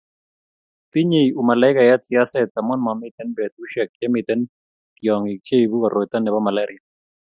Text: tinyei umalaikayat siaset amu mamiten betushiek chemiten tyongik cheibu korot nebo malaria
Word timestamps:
tinyei 0.91 1.29
umalaikayat 1.39 2.01
siaset 2.07 2.51
amu 2.59 2.75
mamiten 2.85 3.29
betushiek 3.35 3.89
chemiten 3.97 4.41
tyongik 4.97 5.39
cheibu 5.47 5.75
korot 5.83 6.11
nebo 6.21 6.39
malaria 6.45 6.83